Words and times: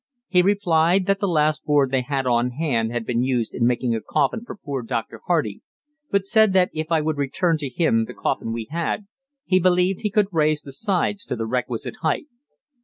He 0.29 0.41
replied 0.41 1.05
that 1.05 1.19
the 1.19 1.27
last 1.27 1.63
board 1.63 1.91
they 1.91 2.01
had 2.01 2.25
on 2.25 2.49
hand 2.53 2.91
had 2.91 3.05
been 3.05 3.21
used 3.21 3.53
in 3.53 3.67
making 3.67 3.93
a 3.93 4.01
coffin 4.01 4.43
for 4.43 4.57
poor 4.57 4.81
Dr. 4.81 5.21
Hardy, 5.27 5.61
but 6.09 6.25
said 6.25 6.53
that 6.53 6.71
if 6.73 6.91
I 6.91 7.01
would 7.01 7.17
return 7.17 7.55
to 7.57 7.69
him 7.69 8.05
the 8.05 8.15
coffin 8.15 8.51
we 8.51 8.65
had, 8.71 9.05
he 9.45 9.59
believed 9.59 10.01
he 10.01 10.09
could 10.09 10.29
raise 10.31 10.63
the 10.63 10.71
sides 10.71 11.23
to 11.25 11.35
the 11.35 11.45
requisite 11.45 11.97
height. 12.01 12.25